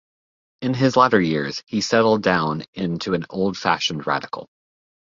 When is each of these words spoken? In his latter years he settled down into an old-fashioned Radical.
In 0.63 0.73
his 0.73 0.97
latter 0.97 1.21
years 1.21 1.61
he 1.67 1.79
settled 1.79 2.23
down 2.23 2.63
into 2.73 3.13
an 3.13 3.23
old-fashioned 3.29 4.07
Radical. 4.07 4.49